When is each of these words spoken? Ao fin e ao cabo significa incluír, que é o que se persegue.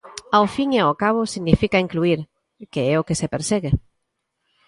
Ao 0.35 0.45
fin 0.55 0.69
e 0.77 0.79
ao 0.81 0.97
cabo 1.03 1.31
significa 1.33 1.83
incluír, 1.85 2.19
que 2.71 2.81
é 2.93 2.95
o 2.97 3.05
que 3.07 3.19
se 3.19 3.31
persegue. 3.33 3.71